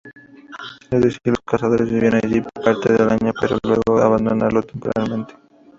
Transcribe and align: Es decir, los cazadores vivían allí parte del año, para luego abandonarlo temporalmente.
Es 0.89 0.99
decir, 0.99 1.19
los 1.25 1.41
cazadores 1.45 1.91
vivían 1.91 2.15
allí 2.15 2.41
parte 2.65 2.91
del 2.93 3.07
año, 3.07 3.31
para 3.39 3.55
luego 3.63 3.99
abandonarlo 4.01 4.63
temporalmente. 4.63 5.35